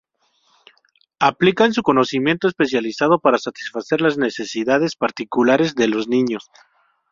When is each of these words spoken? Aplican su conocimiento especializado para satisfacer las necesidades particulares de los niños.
Aplican 1.19 1.73
su 1.75 1.83
conocimiento 1.83 2.47
especializado 2.47 3.19
para 3.19 3.37
satisfacer 3.37 4.01
las 4.01 4.17
necesidades 4.17 4.95
particulares 4.95 5.75
de 5.75 5.87
los 5.89 6.07
niños. 6.07 6.49